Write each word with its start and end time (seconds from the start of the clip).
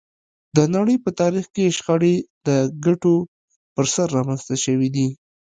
د 0.55 0.57
نړۍ 0.75 0.97
په 1.05 1.09
تاریخ 1.19 1.45
کې 1.55 1.73
شخړې 1.77 2.15
د 2.47 2.49
ګټو 2.85 3.15
پر 3.73 3.85
سر 3.93 4.07
رامنځته 4.17 4.55
شوې 4.63 4.89
دي 4.95 5.07